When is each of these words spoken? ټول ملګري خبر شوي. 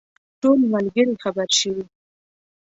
ټول 0.41 0.59
ملګري 0.73 1.13
خبر 1.23 1.49
شوي. 1.59 1.83